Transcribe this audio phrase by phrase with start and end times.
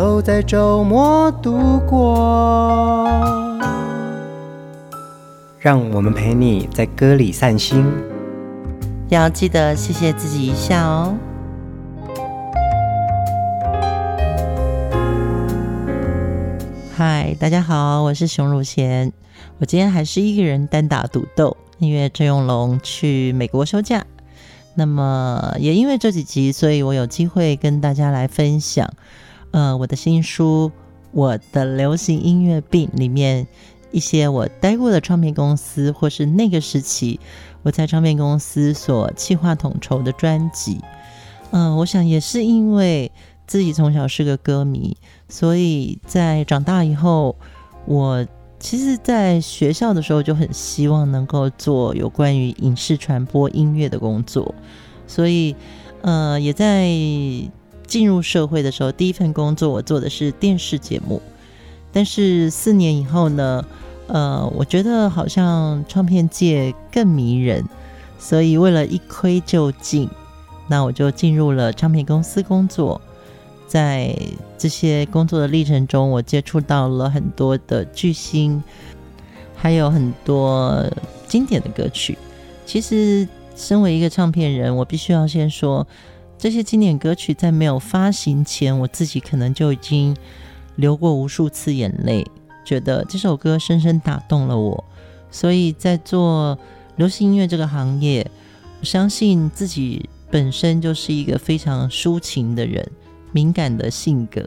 [0.00, 3.06] 都在周末度过。
[5.58, 7.84] 让我们陪你在歌里散心，
[9.10, 11.14] 要记得谢谢自己一下哦。
[16.96, 19.12] 嗨，大家好，我是熊汝贤。
[19.58, 24.06] 我今天还是一个人单打独斗，因为陈永龙去美国休假。
[24.74, 28.88] 那么也因为这几集，所以我有机会跟大家来分享，
[29.50, 30.70] 呃，我的新书
[31.12, 33.46] 《我的流行音乐病》里面。
[33.92, 37.18] 一些我待过的唱片公司，或是那个时期
[37.64, 40.78] 我在唱片公司所企划统筹的专辑，
[41.50, 43.10] 嗯、我想也是因为
[43.48, 44.96] 自己从小是个歌迷，
[45.28, 47.34] 所以在长大以后，
[47.84, 48.24] 我
[48.60, 54.54] 其实在学校的时候就很希望能够做有关于影视传播音乐的工作，
[55.08, 55.56] 所以
[56.02, 56.88] 呃，也在
[57.90, 61.20] 进入社会的时候，第一份工作我做的是电视节目。
[61.92, 63.64] 但是四年以后呢，
[64.06, 67.64] 呃，我觉得好像唱片界更迷人，
[68.16, 70.08] 所以为了一窥究竟，
[70.68, 73.00] 那我就进入了唱片公司工作。
[73.66, 74.16] 在
[74.56, 78.62] 这些工作的历程中，我接触到了很多的巨星，
[79.56, 80.84] 还有很多
[81.26, 82.16] 经典的歌曲。
[82.64, 85.84] 其实，身为一个唱片人，我必须要先说，
[86.40, 90.16] 这些经典歌曲在没有发行前，我自己可能就已经。
[90.76, 92.26] 流过无数次眼泪，
[92.64, 94.82] 觉得这首歌深深打动了我，
[95.30, 96.58] 所以在做
[96.96, 98.26] 流行音乐这个行业，
[98.80, 102.88] 我相信自己本身就是一个非常抒情的人，
[103.32, 104.42] 敏感的性格，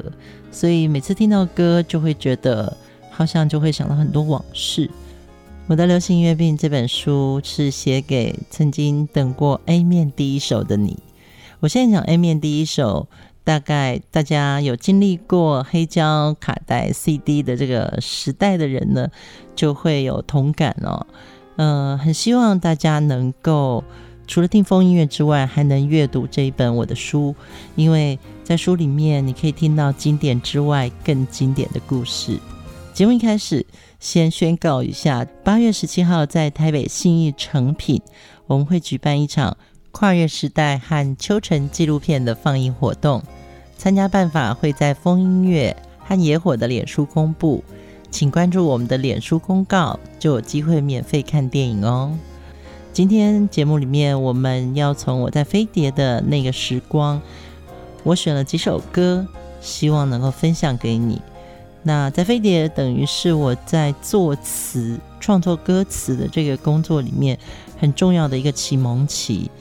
[0.52, 2.76] 所以每次听到歌就会觉得
[3.12, 4.90] 好像就会想到很多往事。
[5.68, 10.98] 我的流行音乐病这本书是写给曾经等过 A 面第一首的你。
[11.63, 13.07] 我现在讲 A 面第一首。
[13.46, 19.09] 大概大家有经历过黑胶、卡带、CD 的这个时代的人呢，
[19.53, 21.06] 就会有同感哦。
[21.57, 23.84] 呃，很希望大家能够
[24.25, 27.35] 除了听风音乐之外，还能阅读这一本我的书，
[27.75, 32.40] 因为在书里面你可以听到经典之外更经典的故事。
[32.94, 33.66] 节目一开始，
[34.00, 38.02] 先宣告一下，八月十七号在台北信义诚品，
[38.47, 39.57] 我们会举办一场。
[39.94, 43.22] 跨越时代和秋成纪录片的放映活动，
[43.78, 47.64] 参加办法会在风音乐和野火的脸书公布，
[48.09, 52.12] 请关注我们的脸书公告，就有机会免费看电影哦。
[52.92, 57.22] 今天节目里面，我们要从我在飞碟的那个时光，
[58.03, 59.26] 我选了几首歌，
[59.62, 61.22] 希望能够分享给你。
[61.84, 67.38] 那在飞碟等于是我在作词、创作歌词的这个工作里面
[67.78, 69.52] 很重要的一个启蒙期。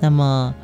[0.00, 0.54] 那么，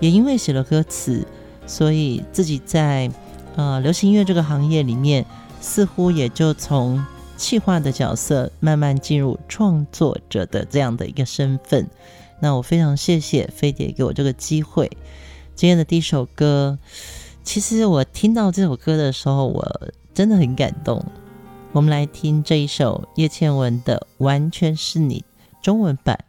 [0.00, 1.26] 也因为写了歌词，
[1.66, 3.10] 所以自己在
[3.54, 5.24] 呃流行音乐这个行业里面，
[5.60, 7.04] 似乎也就从
[7.36, 11.88] 企划的角色慢慢进入创作者的这样的一个身份。
[12.40, 14.90] 那我非常谢谢飞碟给我这个机会。
[15.54, 16.78] 今天的第一首歌，
[17.42, 21.04] 其实我听到这首歌的时候，我真的很感动。
[21.72, 25.24] 我们来听这一首叶倩文的《完全是你》
[25.64, 26.24] 中文版，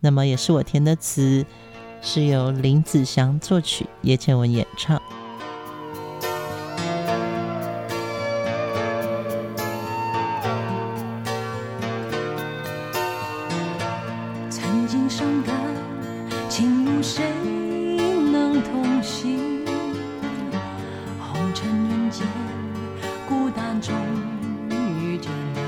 [0.00, 1.44] 那么也是我填的词。
[2.08, 5.02] 是由林子祥作曲，叶倩文演唱。
[14.48, 15.52] 曾经伤感，
[16.48, 17.24] 请问谁
[18.30, 19.66] 能同行？
[21.18, 22.24] 红尘人间，
[23.28, 23.92] 孤单中
[24.70, 25.60] 遇见你，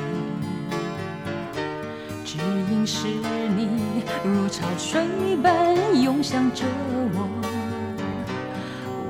[2.24, 2.38] 只
[2.70, 3.08] 因是
[3.56, 3.77] 你
[4.24, 5.76] 如潮水般。
[6.02, 6.64] 涌向着
[7.12, 7.28] 我，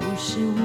[0.01, 0.59] 无时无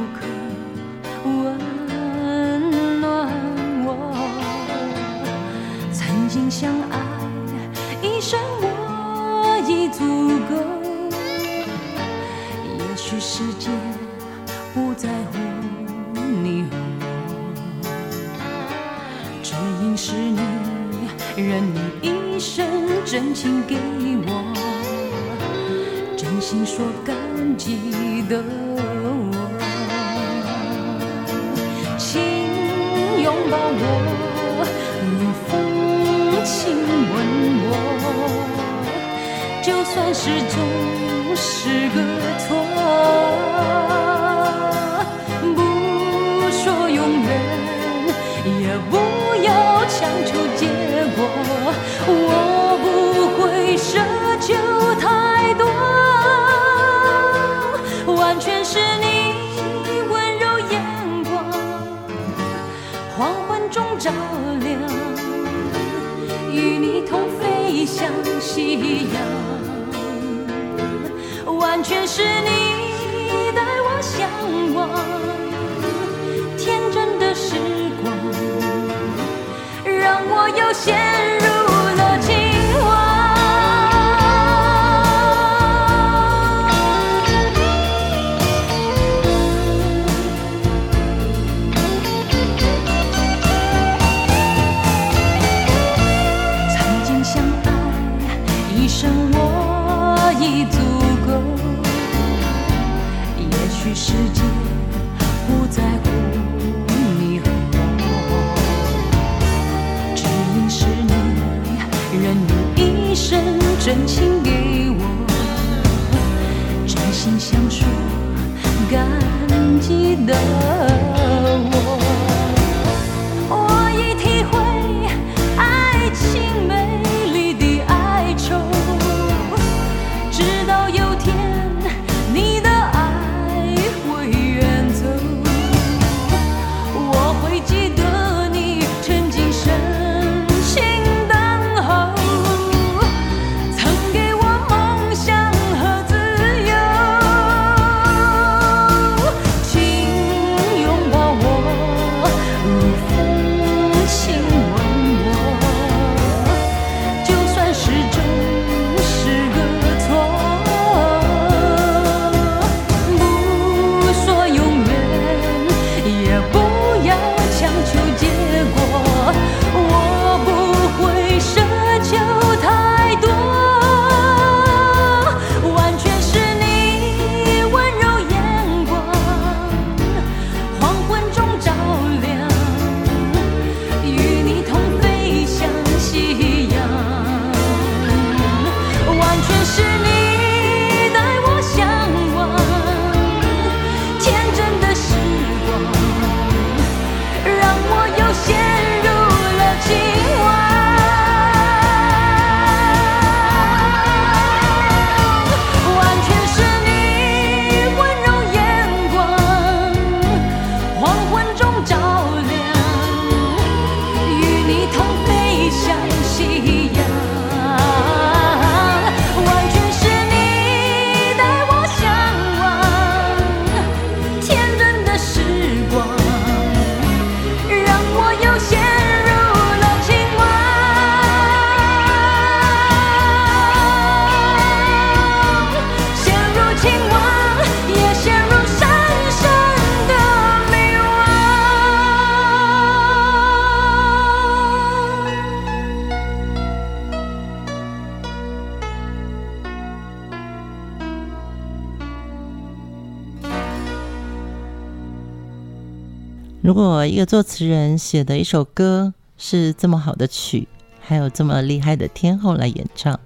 [256.64, 260.66] 如果一个作词人写的一首歌是这么好的曲，
[261.02, 263.20] 还有这么厉害的天后来演唱，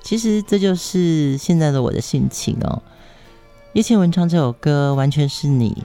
[0.00, 2.82] 其实这就是现在的我的心情哦。
[3.74, 5.84] 叶倩文唱这首歌完全是你，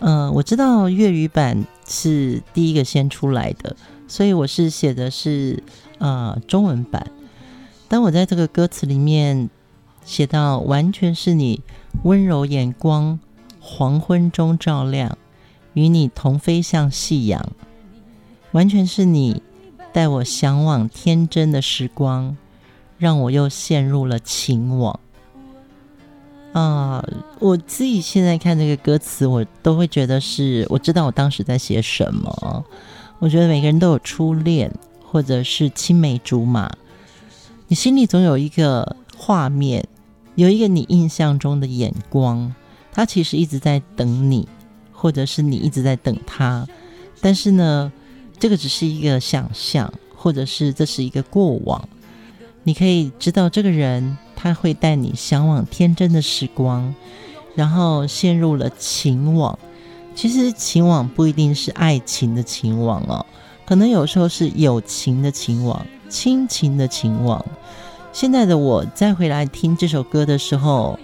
[0.00, 3.74] 嗯、我知道粤语版是第一个先出来的，
[4.06, 5.62] 所以我是写的是
[5.96, 7.10] 呃中文版。
[7.88, 9.48] 当我在这个歌词里面
[10.04, 11.62] 写到完全是你
[12.02, 13.18] 温柔眼光，
[13.60, 15.16] 黄昏中照亮。
[15.74, 17.48] 与你同飞向夕阳，
[18.52, 19.42] 完全是你
[19.92, 22.36] 带我向往天真的时光，
[22.98, 25.00] 让我又陷入了情网。
[26.52, 27.02] 啊，
[27.38, 32.64] 我自己现在看这个歌词，我都会觉得是，我知道我当时在写什么。
[33.18, 34.70] 我觉得每个人都有初恋，
[35.02, 36.70] 或者是青梅竹马，
[37.68, 39.88] 你心里总有一个画面，
[40.34, 42.54] 有一个你印象中的眼光，
[42.92, 44.46] 他其实一直在等你。
[45.02, 46.64] 或者是你一直在等他，
[47.20, 47.92] 但是呢，
[48.38, 51.88] 这个只是一个想象，或者是这是一个过往。
[52.62, 56.94] 你可以知道这个人他会带你向往天真的时光，
[57.56, 59.58] 然后陷入了情网。
[60.14, 63.26] 其实情网不一定是爱情的情网哦，
[63.66, 67.44] 可能有时候是友情的情网、亲情的情网。
[68.12, 70.96] 现在的我再回来听这首歌的时候，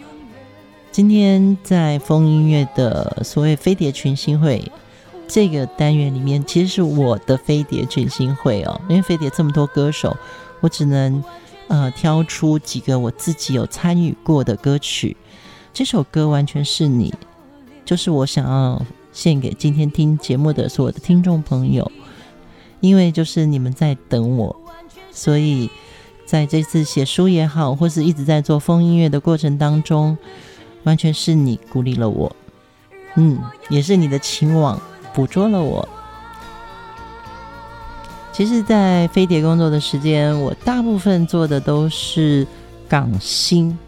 [0.98, 4.72] 今天在风音乐的所谓飞碟群星会
[5.28, 10.16] 这个单元里面，其实是我的飞碟群星会哦，因为飞碟这么多歌手，
[10.58, 11.22] 我只能
[11.68, 15.16] 呃挑出几个我自己有参与过的歌曲。
[15.72, 17.14] 这首歌完全是你，
[17.84, 21.88] 就是我想要献给今天听节目的所有的听众朋友，
[22.80, 24.56] 因为就是你们在等我，
[25.12, 25.70] 所以。
[26.26, 30.18] 在这次写书也好，或是一直在做风音乐的过程当中，
[30.88, 32.34] 完全是你鼓励了我，
[33.16, 34.80] 嗯，也是你的情网
[35.12, 35.86] 捕捉了我。
[38.32, 42.46] 其实，在飞碟工作的时间，我大部分做的都是
[42.88, 43.78] 港星。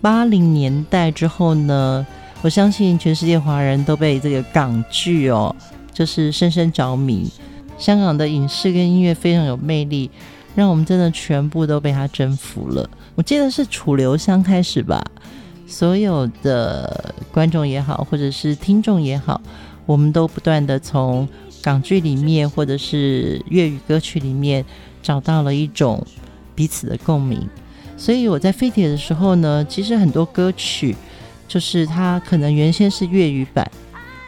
[0.00, 2.04] 八零年代之后呢，
[2.42, 5.54] 我相信全世界华人都被这个港剧哦，
[5.92, 7.30] 就是深深着迷。
[7.78, 10.10] 香港的影视跟音乐非常有魅力。
[10.56, 12.90] 让我们真的全部都被他征服了。
[13.14, 15.00] 我记得是楚留香开始吧，
[15.68, 19.40] 所有的观众也好，或者是听众也好，
[19.86, 21.28] 我们都不断的从
[21.62, 24.64] 港剧里面或者是粤语歌曲里面
[25.02, 26.04] 找到了一种
[26.54, 27.46] 彼此的共鸣。
[27.96, 30.96] 所以我在飞铁的时候呢，其实很多歌曲
[31.46, 33.70] 就是它可能原先是粤语版，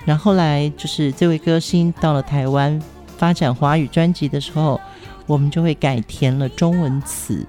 [0.04, 2.80] 然后来就是这位歌星到了台湾
[3.16, 4.80] 发展华语专辑的时候。
[5.26, 7.46] 我们就会改填了中文词。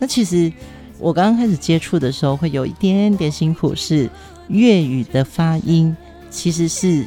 [0.00, 0.52] 那其实
[0.98, 4.08] 我刚刚开始接触的时候，会有一点点辛苦，是
[4.48, 5.96] 粤语的发音，
[6.30, 7.04] 其实是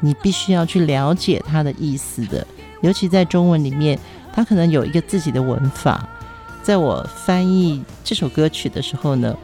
[0.00, 2.46] 你必须要去了解它的意思的。
[2.82, 3.98] 尤其在中文里面，
[4.32, 6.08] 它可能有一个自己的文法。
[6.62, 9.36] 在我翻译这首歌曲的时候呢，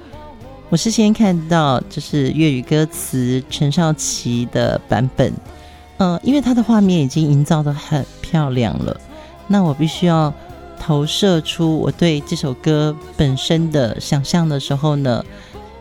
[0.68, 5.32] 我是先看到就是粤语歌词陈少琪的版本，
[5.98, 9.00] 嗯、因为它的画面已经营造得很漂亮了。
[9.46, 10.34] 那我必须要
[10.84, 15.24] 投射出我对这首歌本身的想象的时候呢，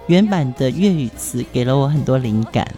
[0.06, 2.72] 原版的粤语词给了我很多灵感。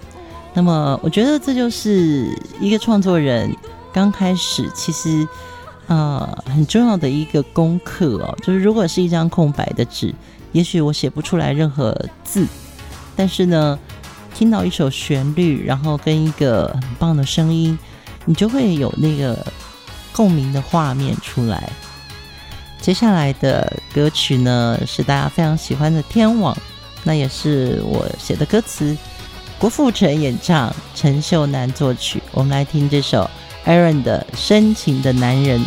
[0.53, 3.53] 那么，我觉得这就是一个创作人
[3.91, 5.27] 刚开始其实
[5.87, 10.15] 呃很重要的一个功课哦，就是如果是一张空白的纸，
[10.53, 12.47] 也许我写不出来任何字，
[13.17, 13.77] 但是呢，
[14.33, 17.77] 听到一首旋律，然后跟一个很棒的声音，
[18.23, 19.45] 你就会有那个。
[20.15, 21.67] 共鸣的画面出来。
[22.83, 26.53] 接下来的歌曲呢，是大家非常喜欢的《天网》，
[27.05, 28.93] 那也是我写的歌词，
[29.57, 32.21] 郭富城演唱，陈秀楠作曲。
[32.33, 33.29] 我们来听这首
[33.65, 35.61] Aaron 的《深情的男人》。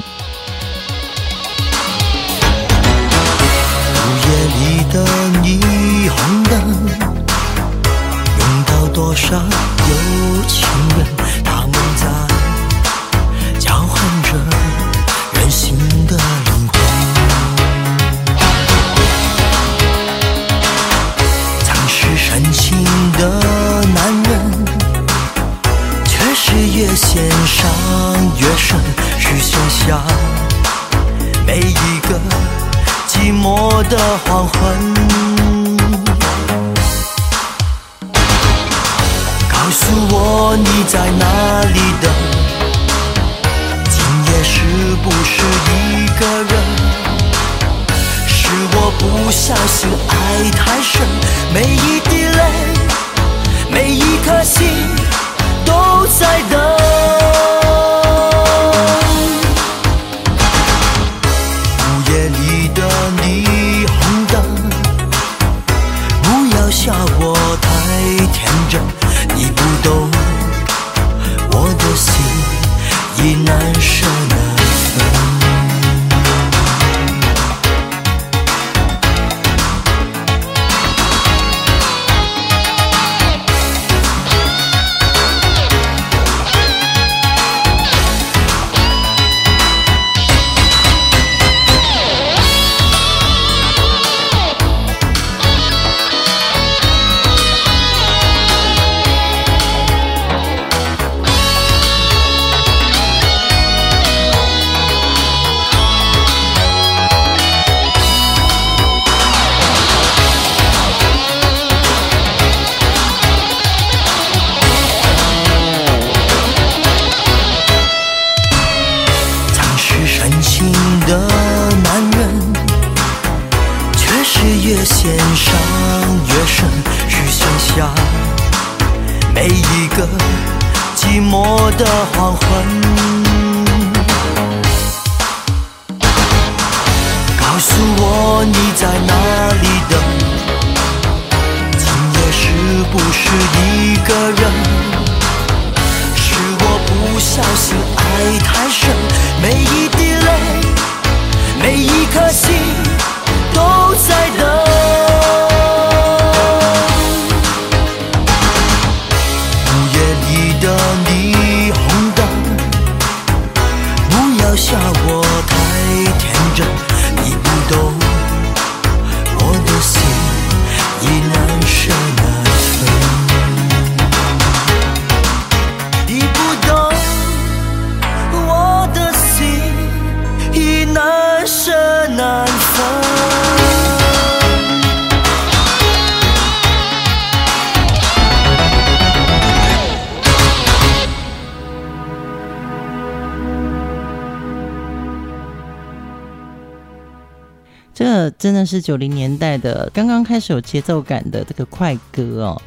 [198.38, 202.62] 真的是九零年代的刚刚开始有节奏感的这个快歌哦。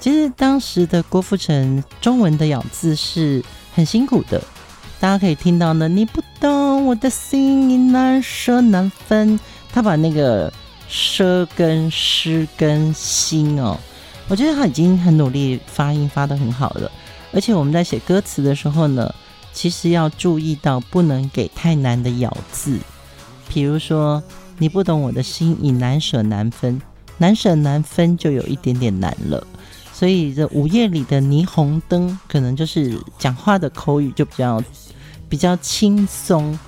[0.00, 3.44] 其实当时的郭富城中文的咬字是
[3.74, 4.40] 很辛苦的，
[5.00, 5.88] 大家可以听到呢。
[5.88, 9.38] 你不懂我的心你难舍难分，
[9.72, 10.52] 他把那个
[10.88, 13.76] 舍跟失跟心哦，
[14.28, 16.88] 我觉得他已经很努力发音发得很好了。
[17.32, 19.12] 而且我们在写歌词的时候呢，
[19.52, 22.78] 其实要注意到不能给太难的咬字，
[23.48, 24.22] 比如说。
[24.58, 26.82] 你不懂我的心已难舍难分，
[27.16, 29.46] 难舍难分就有一点点难了。
[29.92, 34.62] 所以这午夜里的霓虹灯，可能就是讲话的口语就比较
[35.28, 36.58] 比较轻松。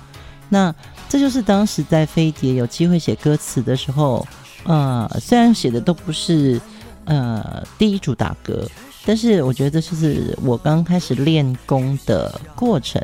[0.49, 0.73] 那
[1.09, 4.25] 这就是当时在飞碟有机会写歌词的时候，
[4.63, 6.59] 呃，虽然写的都不是
[7.05, 8.65] 呃第一主打歌，
[9.05, 13.01] 但是我觉得这是我刚开始练功的过程。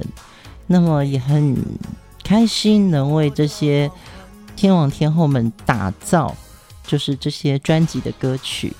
[0.65, 1.55] 那么也很
[2.23, 3.91] 开心能为这些。
[4.57, 6.35] 天王天后们打造
[6.85, 8.73] 就是这些专辑的歌曲。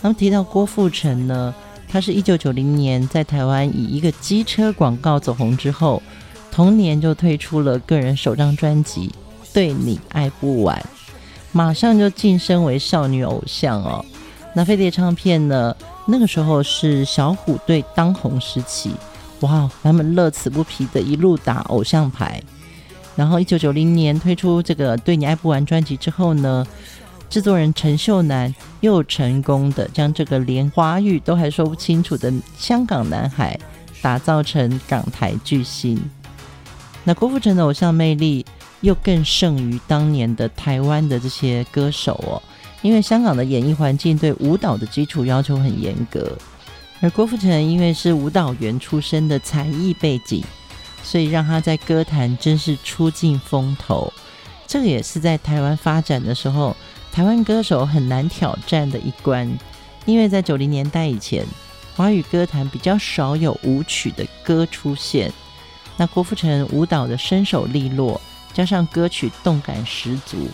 [0.00, 1.52] 那么提到郭富城呢，
[1.88, 6.00] 他是一九九零年在台湾以一个机车广告走红之后，
[6.52, 9.08] 同年就推出了个人首张专辑
[9.52, 10.78] 《对你爱不完》，
[11.50, 14.04] 马上就晋升为少女偶像哦。
[14.54, 15.74] 那飞碟唱片呢，
[16.06, 18.92] 那个时候是小虎队当红时期，
[19.40, 22.40] 哇，他们乐此不疲的一路打偶像牌。
[23.18, 26.64] 然后，一九九零年推出这个《对你爱不完》专辑之后呢，
[27.28, 33.58] 制作人陈秀男又成功的将这个连华语都还说不清楚的香港男孩
[34.00, 36.00] 打造成港台巨星。
[37.02, 38.46] 那郭富城的偶像魅力
[38.82, 42.40] 又更胜于当年的台湾的这些歌手哦，
[42.82, 46.38] 因为香港的演艺环境对舞蹈的基础要求很严格，
[47.00, 50.40] 而郭富城因为是舞蹈员出身的才艺背景。
[51.08, 54.12] 所以让他在歌坛真是出尽风头，
[54.66, 56.76] 这个也是在台湾发展的时候，
[57.10, 59.50] 台湾歌手很难挑战的一关，
[60.04, 61.46] 因为在九零年代以前，
[61.96, 65.32] 华语歌坛比较少有舞曲的歌出现。
[65.96, 68.20] 那郭富城舞蹈的身手利落，
[68.52, 70.46] 加上歌曲动感十足，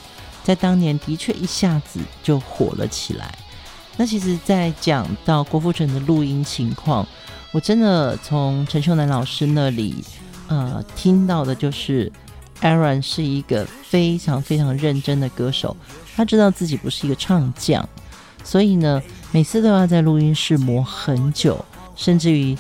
[0.45, 3.37] 在当年的确一下子就火了起来。
[3.97, 7.05] 那其实，在讲到郭富城的录音情况，
[7.51, 9.97] 我真的从陈秀男老师那里。
[10.49, 12.11] 呃，听到的就是
[12.61, 15.77] Aaron 是一个非常非常认真的歌手，
[16.15, 17.87] 他知道自己不是一个唱将，
[18.43, 19.03] 所以呢，
[19.33, 21.65] 每次都要在录音室磨很久，
[21.97, 22.57] 甚至于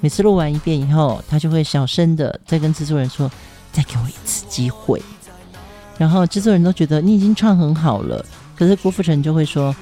[0.00, 3.30] 每次录完一遍以后，他就会小声的再跟制作人说
[3.70, 5.00] ：“再给我一次机会。”
[5.98, 8.24] 然后制作人都觉得你已经唱很好了，
[8.56, 9.74] 可是郭富城就会说：“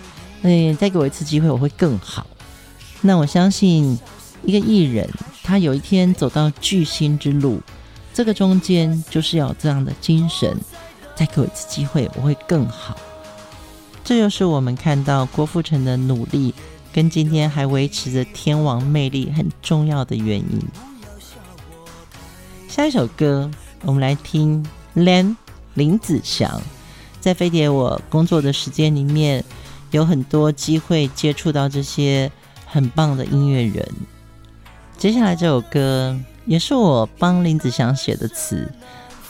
[0.43, 2.27] 哎，再给我一次机会，我会更好。”
[3.01, 3.97] 那我相信
[4.45, 5.09] 一个艺人。
[5.43, 7.61] 他有一天走到巨星之路，
[8.13, 10.57] 这个中间就是要这样的精神。
[11.15, 12.97] 再给我一次机会，我会更好。
[14.05, 16.55] 这就是我们看到郭富城的努力，
[16.93, 20.61] 跟今天还维持着天王魅力很重要的原因。
[22.69, 23.51] 下一首歌，
[23.83, 25.35] 我们来听 Len
[25.75, 26.61] 林子祥。
[27.21, 29.45] 在飞碟我工作的时间里面，
[29.91, 32.31] 有很多机会接触到这些
[32.65, 33.89] 很棒的音乐人。
[34.99, 38.69] 接下来这首歌也是我帮林子祥写的词，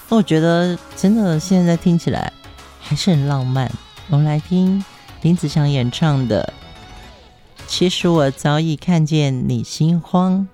[0.08, 2.32] 我觉得真的现在听起来
[2.80, 3.70] 还是很浪漫。
[4.08, 4.82] 我们来听
[5.20, 6.54] 林子祥演唱的
[7.66, 10.48] 《其实我早已看见你心慌》。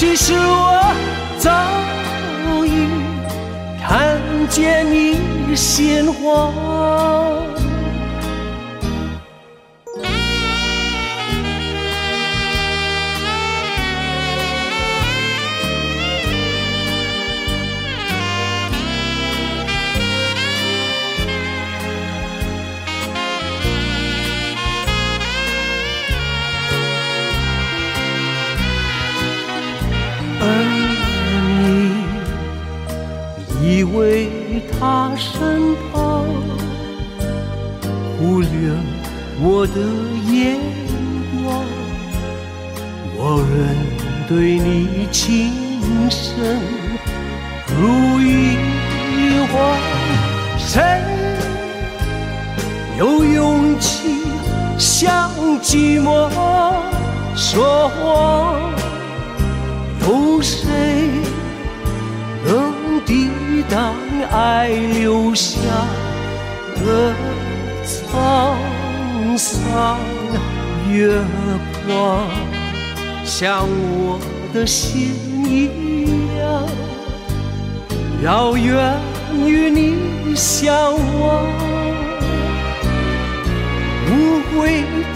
[0.00, 0.94] 其实我
[1.40, 1.50] 早
[2.64, 2.86] 已
[3.82, 4.16] 看
[4.48, 7.57] 见你心慌。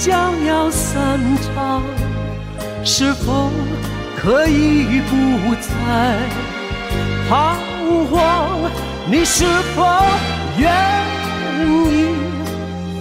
[0.04, 1.80] 将要散场，
[2.84, 3.52] 是否
[4.20, 5.68] 可以不再
[7.28, 7.54] 彷
[8.10, 8.68] 徨？
[9.06, 9.44] 你是
[9.76, 9.86] 否
[10.58, 10.68] 愿
[11.60, 12.16] 意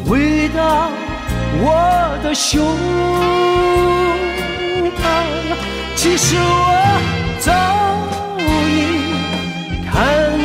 [0.07, 0.91] 回到
[1.63, 2.61] 我的胸
[4.95, 5.01] 膛？
[5.95, 6.39] 其实我
[7.39, 7.51] 早
[8.37, 8.45] 已
[9.91, 9.91] 看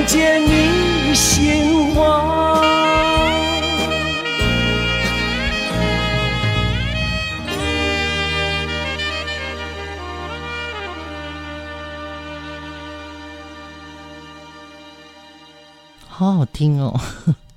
[0.07, 2.86] 见你心慌。
[16.19, 16.99] 好好听哦，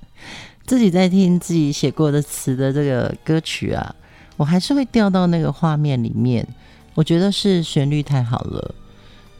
[0.66, 3.94] 自己在听自己写过的词的这个歌曲啊，
[4.36, 6.46] 我还是会掉到那个画面里面。
[6.94, 8.74] 我觉得是旋律太好了。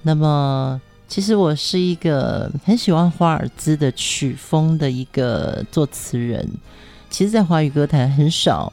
[0.00, 6.48] 那么，其实我是一个很喜欢华尔兹的曲风的一个作词人。
[7.10, 8.72] 其实，在华语歌坛很少，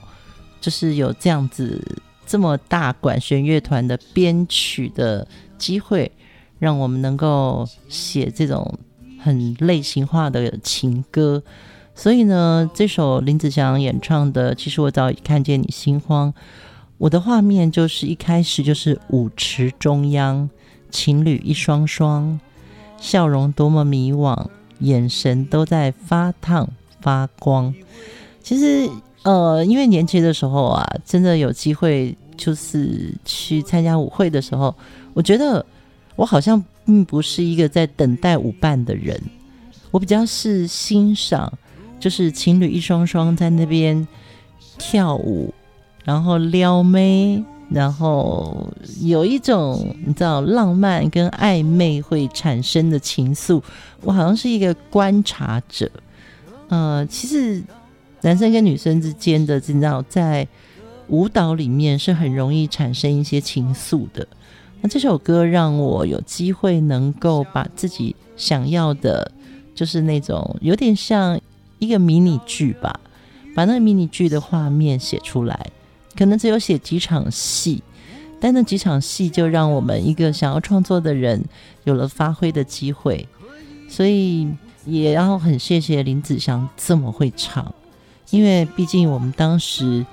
[0.62, 1.86] 就是有这样子
[2.26, 6.10] 这么大管弦乐团的编曲的机会，
[6.58, 8.80] 让我们能够写这种。
[9.28, 11.44] 很类型化的情歌，
[11.94, 16.34] 所以呢，这首林子祥演唱的，其实我早已看见你心慌。
[16.98, 20.50] 我的画面就是一开始就是舞池中央，
[20.90, 22.40] 情侣一双双，
[22.98, 24.48] 笑容多么迷惘，
[24.80, 26.70] 眼神都在发烫
[27.02, 27.76] 发光。
[28.42, 28.90] 其实，
[29.24, 34.74] 呃，因为年轻的时候啊，真的有机会就是去参加舞会的时候，
[35.14, 35.66] 我觉得
[36.16, 36.64] 我好像。
[36.88, 39.22] 并不是一个在等待舞伴的人，
[39.92, 41.52] 我比较是欣赏，
[42.00, 44.08] 就是情侣一双双在那边
[44.78, 45.54] 跳舞，
[46.06, 48.72] 然后撩妹，然后
[49.02, 53.62] 有一种你知道浪漫跟暧昧会产生的情愫。
[54.02, 55.92] 我好像是一个观察者，
[56.70, 57.62] 呃，其实
[58.22, 60.48] 男生跟女生之间的，你知道，在
[61.10, 64.26] 舞蹈里面是很容易产生一些情愫的。
[64.82, 69.32] 那这首歌让我有机会能够把自己想要的，
[69.74, 71.40] 就是那种有点像
[71.80, 73.00] 一个迷你剧吧，
[73.56, 75.72] 把那个迷你剧的画面写出来，
[76.16, 77.82] 可能只有写几场戏，
[78.40, 81.44] 但那几场戏就让我们一个想要创作的人
[81.84, 83.28] 有了发挥的机会，
[83.90, 84.48] 所以
[84.86, 87.74] 也要很谢谢林子祥这么会唱，
[88.30, 90.06] 因为毕竟我们当时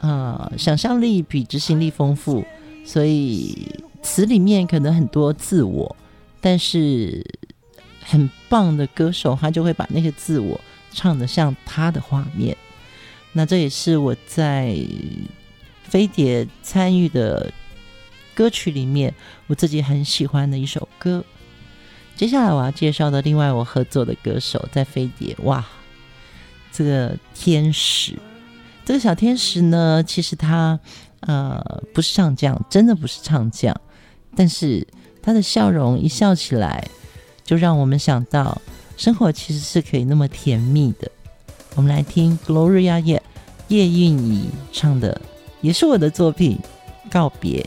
[0.00, 2.42] 啊、想象力比执行力丰富，
[2.86, 3.68] 所以
[4.02, 5.96] 词里面可能很多自我，
[6.40, 7.24] 但是
[8.02, 10.60] 很棒的歌手他就会把那些自我
[10.92, 12.56] 唱的像他的画面，
[13.32, 14.76] 那这也是我在
[15.82, 17.52] 飞碟参与的。
[18.32, 19.12] 歌曲里面，
[19.48, 21.22] 我自己很喜欢的一首歌。
[22.16, 25.62] 接下来我要介绍的另外我合作的歌手，在飞碟，哇，
[26.72, 28.18] 这个天使，
[28.82, 30.78] 这个小天使呢，其实他
[31.20, 31.60] 呃
[31.92, 33.78] 不是唱将，真的不是唱将，
[34.36, 34.86] 但是
[35.22, 36.86] 他的笑容一笑起来，
[37.44, 38.60] 就让我们想到
[38.96, 41.10] 生活其实是可以那么甜蜜的。
[41.76, 43.22] 我们来听 Gloria 叶
[43.68, 45.20] 叶蕴仪唱的，
[45.60, 46.58] 也是我的作品
[47.12, 47.60] 《告别》。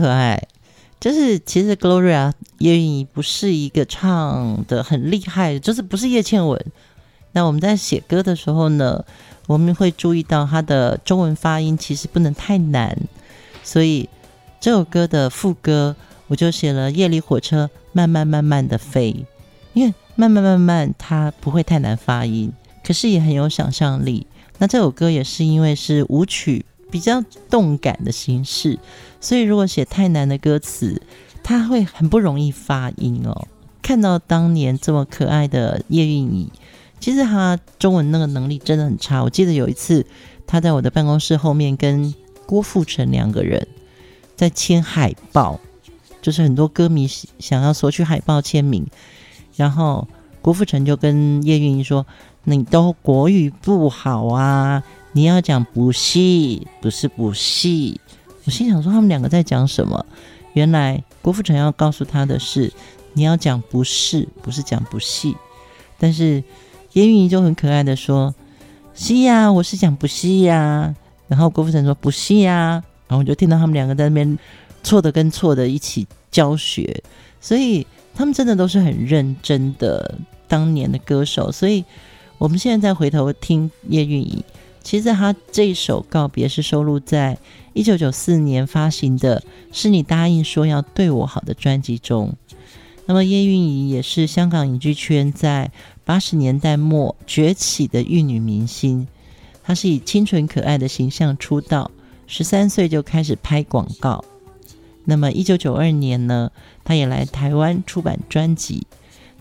[0.00, 0.42] 可爱？
[0.98, 6.62] 就是其实 Gloria 叶蕴仪不是一个唱的很厉害，就是不是叶倩文。
[7.32, 9.04] 那我们在写歌的时候呢，
[9.46, 12.96] 我们会注意到它的中文发音其实不能太难，
[13.62, 14.08] 所以
[14.60, 19.24] 这首歌的副歌我就写了“夜里火车慢慢慢慢的飞”，
[19.72, 22.52] 因为慢慢慢慢它不会太难发音，
[22.84, 24.26] 可是也很有想象力。
[24.58, 26.66] 那这首歌也是因为是舞曲。
[26.90, 28.78] 比较动感的形式，
[29.20, 31.00] 所以如果写太难的歌词，
[31.42, 33.46] 他会很不容易发音哦。
[33.82, 36.50] 看到当年这么可爱的叶蕴仪，
[37.00, 39.22] 其实他中文那个能力真的很差。
[39.22, 40.04] 我记得有一次，
[40.46, 42.14] 他在我的办公室后面跟
[42.46, 43.66] 郭富城两个人
[44.36, 45.58] 在签海报，
[46.20, 48.86] 就是很多歌迷想要索取海报签名，
[49.56, 50.06] 然后
[50.42, 52.06] 郭富城就跟叶蕴仪说
[52.44, 56.18] ：“你都国语不好啊，你要讲不是，
[56.80, 57.68] 不是不是。”
[58.44, 60.06] 我心想说，他们两个在讲什么？
[60.54, 62.72] 原来郭富城要告诉他的是，
[63.12, 65.32] 你要讲不是，不是讲不是。
[65.98, 66.42] 但是
[66.94, 68.34] 叶蕴仪就很可爱的说
[68.94, 70.94] ：“是呀，我是讲不是呀。”
[71.28, 74.38] 然后郭富城说：“不是呀。”然后我就听到他们两个在那边
[74.82, 77.02] 错的跟错的一起教学，
[77.40, 80.18] 所以他们真的都是很认真的
[80.48, 81.52] 当年的歌手。
[81.52, 81.84] 所以
[82.38, 84.42] 我们现在再回头听叶蕴仪。
[84.82, 87.38] 其实他这一首告别是收录在
[87.72, 89.40] 一九九四年发行的
[89.72, 92.34] 《是你答应说要对我好》的专辑中。
[93.06, 95.70] 那么叶蕴仪也是香港影剧圈在
[96.04, 99.06] 八十年代末崛起的玉女明星。
[99.62, 101.90] 她是以清纯可爱的形象出道，
[102.26, 104.24] 十三岁就开始拍广告。
[105.04, 106.50] 那么一九九二年呢，
[106.84, 108.86] 她也来台湾出版专辑。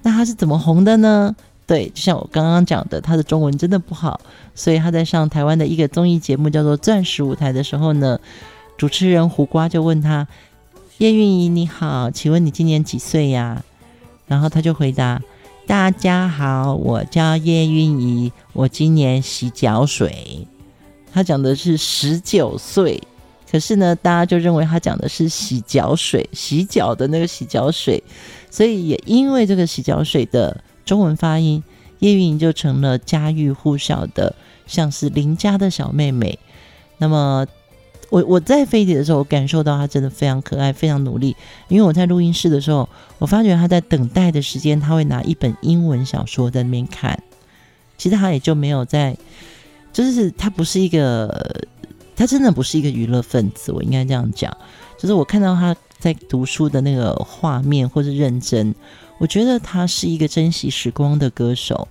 [0.03, 1.35] 那她是怎么红的呢？
[1.69, 4.19] 对，就像我刚刚讲的，他的中文真的不好，
[4.55, 8.19] 所以他在上台湾的一个综艺节目叫做《钻石舞台》的时候呢，
[8.75, 10.27] 主持人胡瓜就问他
[10.97, 13.63] ：“叶蕴仪你好，请问你今年几岁呀？”
[14.25, 15.21] 然后他就回答
[15.67, 20.47] ：“大家好，我叫叶蕴仪，我今年洗脚水。”
[21.13, 22.99] 他讲的是十九岁，
[23.51, 28.03] 可是呢，大家就认为他讲的是洗脚水，洗脚的那个洗脚水，
[28.49, 30.63] 所以也因为这个洗脚水的。
[30.89, 31.63] 中文发音，
[31.99, 34.33] 叶蕴仪就成了家喻户晓的，
[34.65, 36.39] 像是邻家的小妹妹。
[36.97, 37.45] 那么，
[38.09, 41.35] 我我在飞碟的时候，我感受到她真的非常可爱，非常努力。
[41.67, 47.21] 因为我在录音室的时候，我发觉她在等待的时间，她会拿一本英文小说在那边看。
[47.95, 49.15] 其实她也就没有在，
[49.93, 51.67] 就是她不是一个，
[52.15, 53.71] 她真的不是一个娱乐分子。
[53.71, 54.51] 我应该这样讲，
[54.97, 58.73] 就是我看到她在读书的那个画面，或是认真。
[59.19, 61.87] 我觉得他是一个珍惜时光的歌手。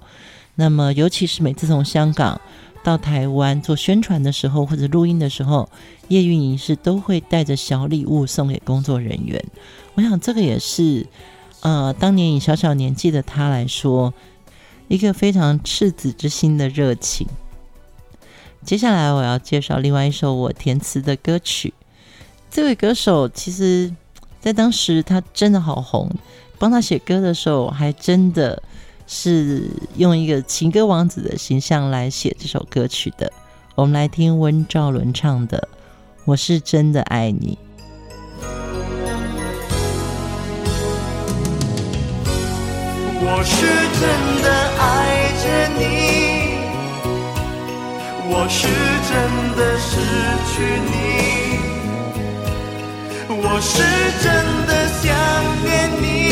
[0.56, 2.40] 那么，尤其是每次从香港
[2.82, 5.68] 到台湾做宣传的时候，或者录音的时候，
[6.08, 9.44] 叶蕴仪是都会带着小礼物送给工作人员。
[9.94, 11.06] 我想，这个也是
[11.60, 14.12] 呃，当年以小小年纪的他来说，
[14.88, 17.28] 一个非常赤子之心的热情。
[18.64, 21.72] 接下来，我要介绍另外一首我填词的歌曲。
[22.50, 23.94] 这位歌手其实，
[24.40, 26.10] 在当时他真的好红。
[26.58, 28.62] 帮他写歌的时候，还真的
[29.06, 33.32] 是用一个情歌王子的形象来写这首歌曲的。
[33.74, 35.68] 我们来听温兆伦唱的
[36.24, 37.56] 《我是真的爱你》。
[43.30, 43.66] 我是
[44.00, 44.08] 真
[44.42, 45.44] 的爱着
[45.78, 45.80] 你，
[48.30, 48.66] 我是
[49.08, 49.12] 真
[49.56, 49.90] 的失
[50.48, 50.54] 去
[50.88, 50.90] 你，
[53.28, 53.72] 我是
[54.24, 54.26] 真
[54.66, 55.06] 的想
[55.64, 55.68] 念
[56.02, 56.27] 你。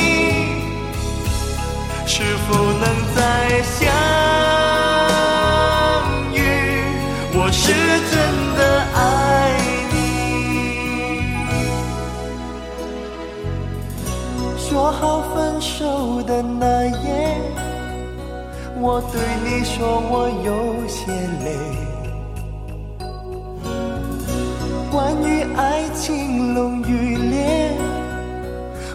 [2.18, 2.82] 是否能
[3.14, 3.20] 再
[3.62, 3.84] 相
[6.32, 6.40] 遇？
[7.34, 7.62] 我是
[8.10, 8.16] 真
[8.56, 8.60] 的
[8.94, 8.98] 爱
[9.92, 9.94] 你。
[14.56, 17.06] 说好分手的那夜，
[18.80, 19.76] 我对你说
[20.08, 20.48] 我有
[20.88, 21.12] 些
[21.44, 21.46] 累。
[24.90, 27.76] 关于爱情浓与烈，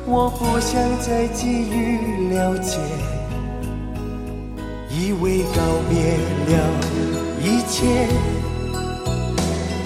[0.07, 1.99] 我不想再继续
[2.31, 2.79] 了解。
[5.11, 6.15] 以为告别
[6.47, 6.55] 了
[7.43, 8.07] 一切，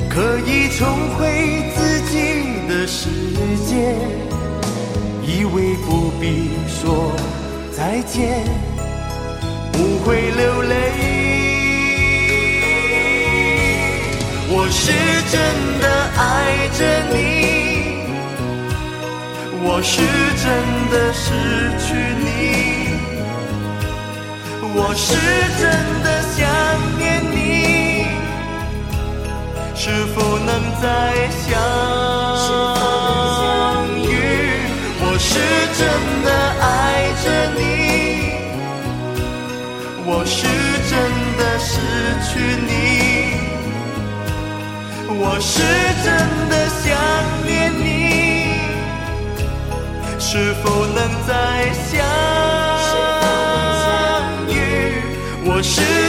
[0.07, 0.85] 可以重
[1.15, 1.17] 回
[1.75, 2.13] 自己
[2.69, 3.09] 的世
[3.65, 3.97] 界。
[5.23, 7.11] 以为不必说
[7.71, 8.45] 再见，
[9.71, 10.75] 不会流泪。
[14.47, 14.91] 我是
[15.31, 15.41] 真
[15.81, 15.85] 的
[16.19, 16.21] 爱
[16.77, 17.17] 着你，
[19.63, 20.03] 我是
[20.43, 20.45] 真
[20.91, 21.23] 的失
[21.83, 22.84] 去你。
[24.77, 25.15] 我是
[25.57, 25.63] 真
[26.03, 26.43] 的想
[26.97, 27.37] 念你，
[29.73, 30.49] 是否能
[30.81, 30.85] 再
[31.47, 31.49] 相
[34.03, 34.05] 遇？
[34.99, 35.29] 我是
[35.79, 35.81] 真
[36.25, 36.63] 的爱
[37.23, 37.59] 着你，
[40.05, 40.37] 我是
[40.91, 40.93] 真
[41.37, 41.71] 的失
[42.27, 42.33] 去
[42.67, 42.69] 你，
[45.07, 45.53] 我是
[46.03, 46.05] 真
[46.49, 46.53] 的
[46.83, 46.83] 想
[47.47, 47.87] 念你，
[50.19, 51.31] 是否能再
[55.55, 56.04] 我是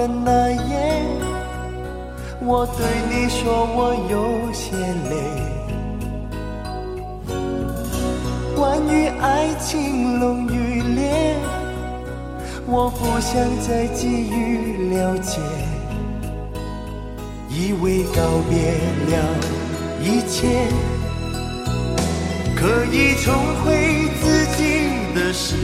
[0.00, 1.02] 的那夜，
[2.40, 2.80] 我对
[3.10, 4.72] 你说我有些
[5.10, 5.12] 累。
[8.56, 11.36] 关于爱情浓与烈，
[12.66, 13.30] 我不想
[13.60, 15.38] 再急于了解，
[17.50, 18.80] 以为告别
[19.10, 19.14] 了
[20.00, 20.48] 一切，
[22.56, 24.58] 可以重回自己
[25.14, 25.56] 的世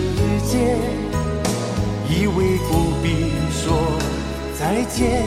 [0.47, 0.77] 界。
[2.09, 3.77] 以为不必说
[4.69, 5.23] 再见，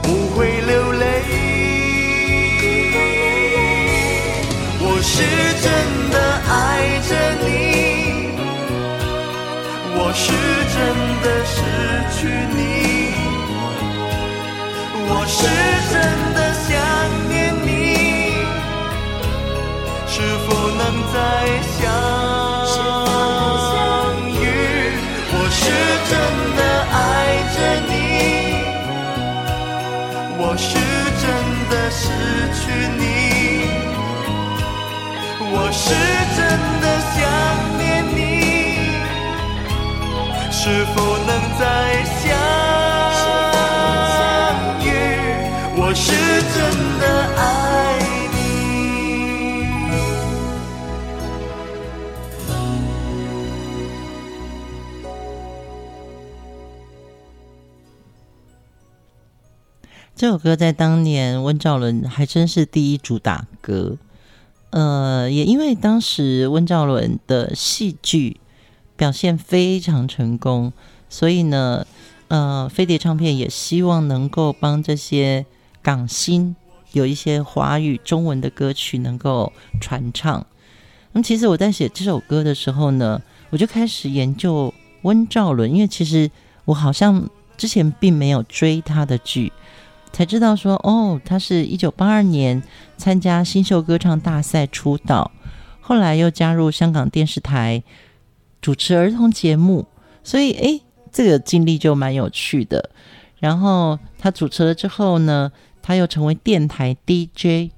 [0.00, 1.04] 不会流泪。
[4.78, 5.14] 我是
[5.64, 5.66] 真
[6.12, 6.16] 的
[6.48, 6.54] 爱
[7.08, 7.10] 着
[7.42, 7.50] 你，
[9.96, 10.30] 我是
[10.70, 10.78] 真
[11.24, 11.58] 的失
[12.14, 12.16] 去
[12.54, 12.56] 你，
[15.08, 15.36] 我是
[15.90, 15.92] 真
[16.36, 16.70] 的想
[17.28, 17.34] 念
[17.66, 17.68] 你，
[20.06, 20.14] 是
[20.46, 20.80] 否能
[21.12, 21.14] 再
[21.74, 21.82] 相
[24.40, 24.40] 遇？
[25.32, 25.62] 我是
[26.08, 26.12] 真
[26.56, 26.60] 的
[26.92, 26.96] 爱
[27.56, 27.58] 着
[27.88, 28.03] 你。
[30.56, 31.24] 是真
[31.68, 32.08] 的失
[32.54, 32.62] 去
[32.96, 33.02] 你，
[35.52, 35.84] 我是
[36.36, 36.40] 真
[36.80, 37.16] 的想
[37.78, 37.82] 念
[38.14, 38.18] 你，
[40.50, 40.96] 是否
[41.26, 41.28] 能
[41.58, 41.62] 再
[42.04, 42.24] 相
[60.24, 63.98] 这首歌在当年温兆伦还真是第一主打歌，
[64.70, 68.38] 呃，也因为当时温兆伦的戏剧
[68.96, 70.72] 表现非常成功，
[71.10, 71.86] 所以呢，
[72.28, 75.44] 呃，飞碟唱片也希望能够帮这些
[75.82, 76.56] 港星
[76.92, 80.46] 有一些华语中文的歌曲能够传唱。
[81.12, 83.20] 那么，其实我在写这首歌的时候呢，
[83.50, 84.72] 我就开始研究
[85.02, 86.30] 温兆伦，因为其实
[86.64, 89.52] 我好像之前并没有追他的剧。
[90.14, 92.62] 才知道说哦，他是一九八二年
[92.96, 95.32] 参加新秀歌唱大赛出道，
[95.80, 97.82] 后来又加入香港电视台
[98.62, 99.86] 主持儿童节目，
[100.22, 102.90] 所以诶，这个经历就蛮有趣的。
[103.40, 105.50] 然后他主持了之后呢，
[105.82, 107.72] 他又成为电台 DJ，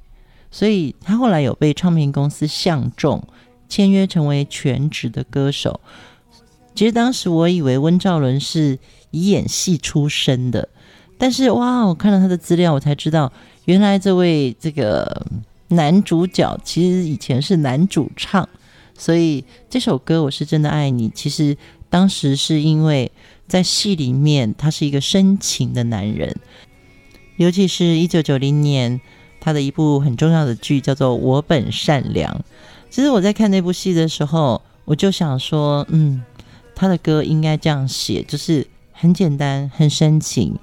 [0.50, 3.26] 所以他后来有被唱片公司相中，
[3.66, 5.80] 签约成为全职的歌手。
[6.74, 8.78] 其实当时我以为温兆伦是
[9.10, 10.68] 以演戏出身的。
[11.18, 13.32] 但是哇，我看了他的资料，我才知道
[13.64, 15.26] 原来这位这个
[15.68, 18.48] 男主角其实以前是男主唱，
[18.96, 21.10] 所以这首歌我是真的爱你。
[21.14, 21.56] 其实
[21.88, 23.10] 当时是因为
[23.48, 26.36] 在戏里面他是一个深情的男人，
[27.36, 29.00] 尤其是一九九零年
[29.40, 32.32] 他的一部很重要的剧叫做《我本善良》。
[32.90, 36.22] 其实我在看那部戏的时候，我就想说，嗯，
[36.74, 40.56] 他的歌应该这样写，就是很简单，很深情。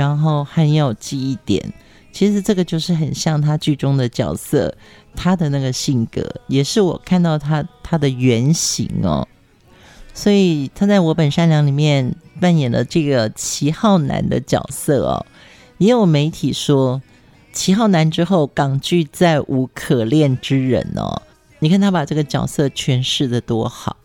[0.00, 1.72] 然后很有记忆点，
[2.10, 4.74] 其实这个就是很像他剧中的角色，
[5.14, 9.28] 他的那个性格也是我看到他他的原型哦。
[10.14, 15.26] 所以他在我本善良里面扮演了这个齐浩南的角色哦。
[15.76, 17.02] 也有媒体说，
[17.52, 21.20] 齐浩南之后港剧再无可恋之人哦。
[21.58, 23.98] 你看他把这个角色诠释得多好。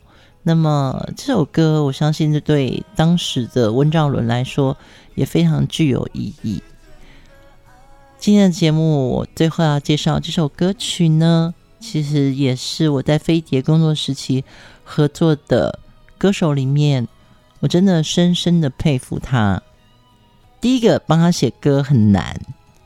[0.43, 4.77] 那么这首歌，我相信这对当时的温兆伦来说
[5.15, 6.61] 也非常具有意义。
[8.19, 14.43] 今天的节目，我最后要介绍这首歌曲呢，其实也是我在飞碟工作时期
[14.83, 15.79] 合作的
[16.17, 17.07] 歌手里面，
[17.61, 19.61] 我真的深深的佩服他。
[20.61, 22.39] 第一个帮他写歌很难，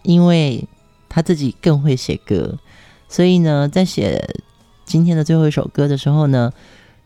[0.04, 0.68] 因为
[1.08, 2.58] 他自己更会写歌，
[3.08, 4.36] 所以呢，在写
[4.86, 6.54] 今天的最后一首歌的时候呢。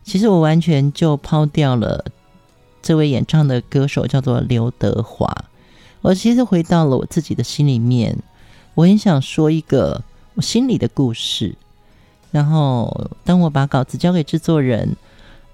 [0.05, 2.03] 其实我完全就抛掉了
[2.83, 5.33] 这位演唱的歌手，叫做刘德华。
[6.01, 8.15] 我其实回到了我自己的心里面，
[8.75, 10.03] 我很想说一个
[10.35, 11.55] 我心里的故事。
[12.29, 14.97] 然后，当我把稿子交给制作人，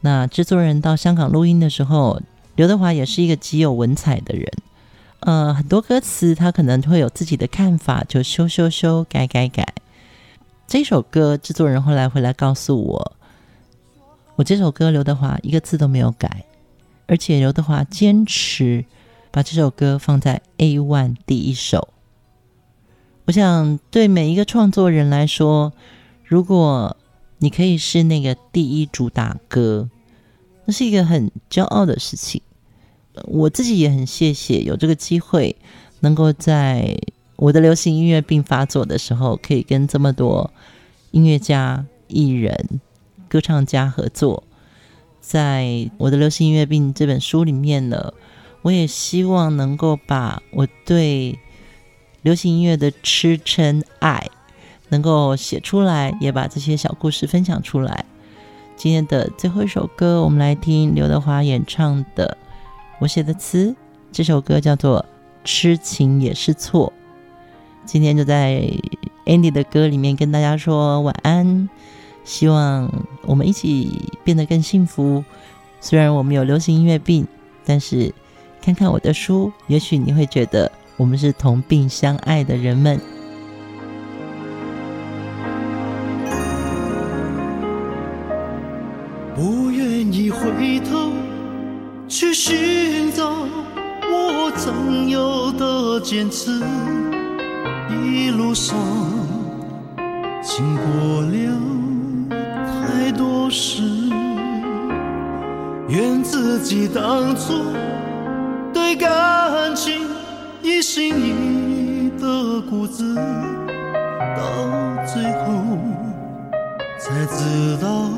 [0.01, 2.21] 那制作人到香港录音的时候，
[2.55, 4.51] 刘德华也是一个极有文采的人。
[5.19, 9.75] 呃，很多歌词他可能会有自己的看法，就修修修，改改改。
[10.65, 13.11] 这首歌，制作人后来回来告诉我。
[14.37, 16.45] 我这首歌，刘德华一个字都没有改，
[17.09, 18.85] 而且刘德华坚持
[19.31, 21.89] 把这首歌放在 A one 第一首。
[23.25, 25.73] 我想，对每一个创作人来说，
[26.23, 26.95] 如果
[27.39, 29.89] 你可以是那个第一主打歌，
[30.65, 32.43] 那是一个很骄傲的事情。
[33.23, 35.55] 我自己也很谢谢有这个机会，
[36.01, 36.95] 能够在
[37.37, 40.53] 我的流行音乐病发作的时候，可以跟这么多
[41.09, 42.79] 音乐家、艺人。
[43.27, 44.43] 歌唱家合作，
[45.21, 48.13] 在我的流行音乐病这本书里面呢，
[48.61, 51.37] 我也希望能够把我对
[52.21, 54.27] 流行音乐的痴嗔爱
[54.89, 58.05] 能够写出来，也把这些小故事分享出来。
[58.75, 62.37] 今天的最后一首歌，我们来听刘德华演唱的
[62.99, 63.75] 我写的词。
[64.11, 65.05] 这首歌叫做
[65.45, 66.91] 《痴情也是错》。
[67.85, 68.63] 今天就在
[69.25, 71.69] Andy 的歌里面跟大家说晚安，
[72.23, 72.91] 希望
[73.23, 75.23] 我们一起变得更幸福。
[75.81, 77.25] 虽然我们有流行音乐病，
[77.65, 78.13] 但是
[78.61, 82.99] 看看我的书，也许你会觉得我们是同病相爱的人们。
[89.35, 91.13] 不愿意回头
[92.09, 93.31] 去寻找
[94.11, 96.61] 我曾有的坚持，
[97.89, 98.77] 一路上
[100.43, 101.78] 经过了
[103.49, 103.81] 是。
[105.87, 107.73] 怨自己当初
[108.71, 110.07] 对感情
[110.61, 111.29] 一心一
[112.05, 114.43] 意的固执，到
[115.05, 115.77] 最后
[116.99, 118.11] 才知道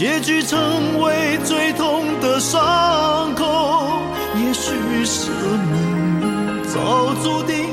[0.00, 4.00] 结局成为最痛的伤口，
[4.34, 7.66] 也许是命运早注定，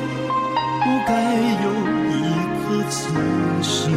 [0.83, 1.13] 不该
[1.63, 1.71] 有
[2.11, 2.19] 一
[2.59, 3.07] 颗痴
[3.61, 3.95] 心。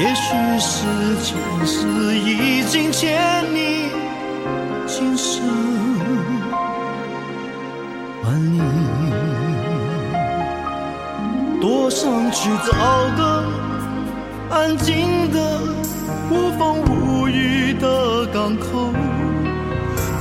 [0.00, 0.86] 也许是
[1.22, 3.90] 前世已经欠你，
[4.86, 5.44] 今生
[8.24, 8.62] 还你。
[11.60, 12.72] 多想去找
[13.18, 13.44] 个
[14.48, 15.60] 安静的
[16.30, 16.95] 无风无
[17.78, 18.92] 的港口，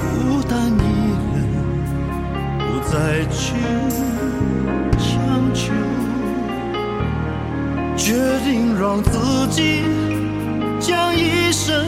[0.02, 0.84] 孤单一
[1.34, 1.36] 人，
[2.60, 3.56] 不再去
[4.98, 5.08] 强
[5.54, 5.72] 求，
[7.96, 9.84] 决定让自己
[10.80, 11.86] 将一生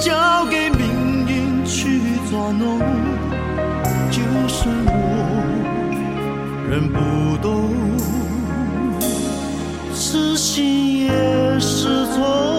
[0.00, 2.00] 交给命运去
[2.30, 2.78] 捉弄。
[4.10, 4.90] 就算我
[6.68, 6.98] 人不
[7.40, 7.70] 懂，
[9.94, 11.08] 痴心也
[11.60, 12.57] 是错。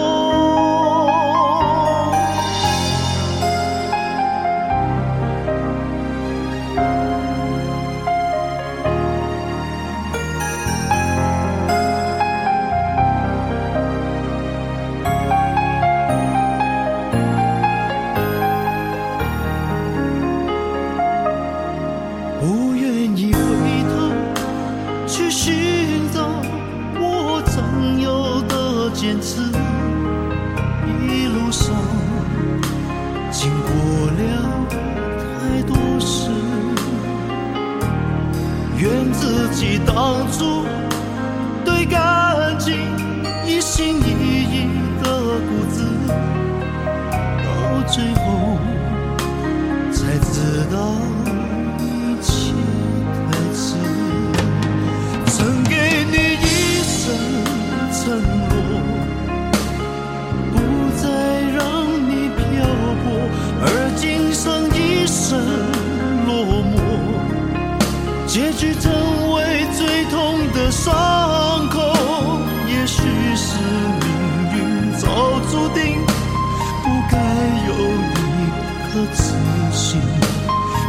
[78.94, 79.32] 的自
[79.70, 79.98] 己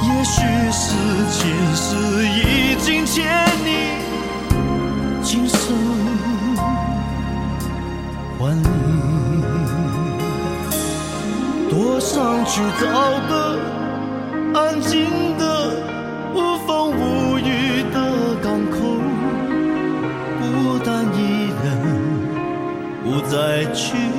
[0.03, 0.41] 也许
[0.71, 0.95] 是
[1.31, 1.95] 前世
[2.27, 3.23] 已经欠
[3.63, 3.69] 你
[5.21, 5.57] 今生
[8.39, 8.63] 还你
[11.69, 12.85] 多想去找
[13.29, 13.59] 个
[14.55, 15.43] 安静的
[16.33, 18.77] 无风无雨的港口
[20.39, 21.67] 孤单一人
[23.03, 24.10] 不再去。